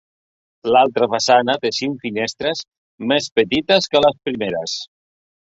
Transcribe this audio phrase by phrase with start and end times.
[0.75, 2.65] L'altra façana té cinc finestres
[3.13, 4.77] més petites que les primeres.